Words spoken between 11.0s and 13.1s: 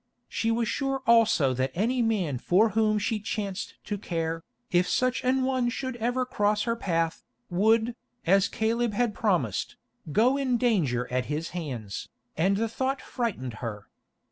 at his hands, and the thought